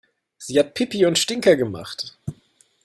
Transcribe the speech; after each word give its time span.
Sie 0.39 0.57
hat 0.57 0.73
Pipi 0.73 1.05
und 1.05 1.19
Stinker 1.19 1.55
gemacht. 1.55 2.17